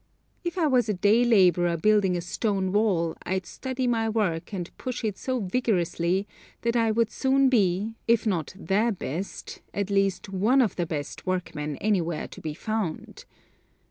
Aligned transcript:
If 0.43 0.57
I 0.57 0.65
was 0.65 0.89
a 0.89 0.95
day 0.95 1.23
laborer 1.23 1.77
building 1.77 2.17
a 2.17 2.21
stone 2.21 2.71
wall 2.71 3.15
I'd 3.21 3.45
study 3.45 3.85
my 3.85 4.09
work 4.09 4.51
and 4.51 4.75
push 4.79 5.03
it 5.03 5.15
so 5.15 5.41
vigorously 5.41 6.27
that 6.63 6.75
I 6.75 6.89
would 6.89 7.11
soon 7.11 7.49
be, 7.49 7.93
if 8.07 8.25
not 8.25 8.55
the 8.57 8.95
best, 8.97 9.61
at 9.75 9.91
least 9.91 10.29
one 10.29 10.59
of 10.63 10.75
the 10.75 10.87
best 10.87 11.27
workmen 11.27 11.75
anywhere 11.77 12.27
to 12.29 12.41
be 12.41 12.55
found. 12.55 13.25